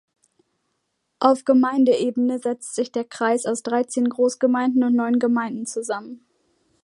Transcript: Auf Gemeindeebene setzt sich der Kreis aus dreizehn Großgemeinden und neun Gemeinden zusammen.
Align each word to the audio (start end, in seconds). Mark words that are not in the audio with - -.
Auf 1.19 1.45
Gemeindeebene 1.45 2.39
setzt 2.39 2.73
sich 2.73 2.91
der 2.91 3.03
Kreis 3.03 3.45
aus 3.45 3.61
dreizehn 3.61 4.09
Großgemeinden 4.09 4.83
und 4.83 4.95
neun 4.95 5.19
Gemeinden 5.19 5.67
zusammen. 5.67 6.25